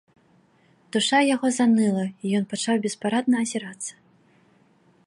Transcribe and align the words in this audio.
Душа 0.95 1.19
яго 1.35 1.47
заныла, 1.57 2.05
і 2.09 2.25
ён 2.41 2.49
пачаў 2.55 2.75
беспарадна 2.87 3.35
азірацца. 3.47 3.93